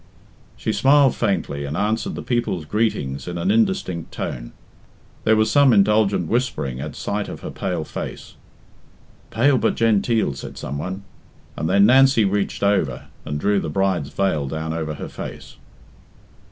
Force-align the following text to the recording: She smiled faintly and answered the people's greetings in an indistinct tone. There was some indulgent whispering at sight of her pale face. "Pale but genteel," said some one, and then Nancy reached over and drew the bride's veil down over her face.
She 0.57 0.73
smiled 0.73 1.13
faintly 1.15 1.63
and 1.63 1.77
answered 1.77 2.15
the 2.15 2.23
people's 2.23 2.65
greetings 2.65 3.27
in 3.27 3.37
an 3.37 3.51
indistinct 3.51 4.11
tone. 4.11 4.51
There 5.25 5.35
was 5.35 5.51
some 5.51 5.71
indulgent 5.73 6.27
whispering 6.27 6.79
at 6.79 6.95
sight 6.95 7.29
of 7.29 7.41
her 7.41 7.51
pale 7.51 7.83
face. 7.83 8.33
"Pale 9.29 9.59
but 9.59 9.75
genteel," 9.75 10.33
said 10.33 10.57
some 10.57 10.79
one, 10.79 11.03
and 11.55 11.69
then 11.69 11.85
Nancy 11.85 12.25
reached 12.25 12.63
over 12.63 13.09
and 13.25 13.39
drew 13.39 13.59
the 13.59 13.69
bride's 13.69 14.09
veil 14.09 14.47
down 14.47 14.73
over 14.73 14.95
her 14.95 15.07
face. 15.07 15.57